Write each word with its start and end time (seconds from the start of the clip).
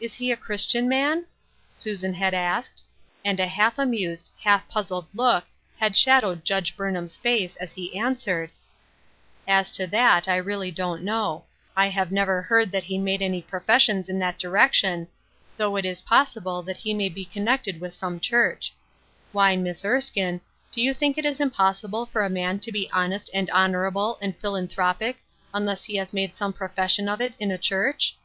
"Is 0.00 0.14
he 0.14 0.32
a 0.32 0.38
Christian 0.38 0.88
man?" 0.88 1.26
Susan 1.76 2.14
had 2.14 2.32
asked; 2.32 2.82
and 3.22 3.38
a 3.38 3.46
half 3.46 3.78
amused, 3.78 4.30
half 4.42 4.66
puzzled 4.70 5.04
look 5.12 5.44
had 5.76 5.98
shad 5.98 6.24
owed 6.24 6.46
Judge 6.46 6.74
Burnham's 6.78 7.18
face, 7.18 7.54
as 7.56 7.74
he 7.74 7.94
answered:" 7.94 8.48
As 9.60 9.70
to 9.72 9.86
that, 9.88 10.28
I 10.28 10.36
really 10.36 10.70
don't 10.70 11.02
know. 11.02 11.44
I 11.76 11.90
have 11.90 12.10
never 12.10 12.40
heard 12.40 12.72
that 12.72 12.84
he 12.84 12.96
made 12.96 13.20
any 13.20 13.42
professions 13.42 14.08
in 14.08 14.18
that 14.20 14.38
direc 14.38 14.72
tion, 14.72 15.08
though 15.58 15.76
it 15.76 15.84
is 15.84 16.00
possible 16.00 16.62
that 16.62 16.78
he 16.78 16.94
may 16.94 17.10
be 17.10 17.26
con 17.26 17.44
nected 17.44 17.80
with 17.80 17.92
some 17.92 18.20
church. 18.20 18.72
Why, 19.32 19.56
Miss 19.56 19.84
Ei 19.84 20.00
skine, 20.00 20.00
Finding 20.00 20.40
One's 20.40 20.40
Calling, 20.40 20.74
136 20.74 20.74
do 20.74 20.80
you 20.80 20.94
think 20.94 21.18
it 21.18 21.40
impossible 21.42 22.06
for 22.06 22.24
a 22.24 22.30
man 22.30 22.60
to 22.60 22.72
be 22.72 22.86
hon 22.88 23.12
est 23.12 23.28
and 23.34 23.50
honorable 23.50 24.16
and 24.22 24.34
philanthropic, 24.38 25.18
unless 25.52 25.84
he 25.84 25.96
has 25.96 26.14
made 26.14 26.34
some 26.34 26.54
profession 26.54 27.10
of 27.10 27.20
it 27.20 27.36
in 27.38 27.50
a 27.50 27.58
church 27.58 28.16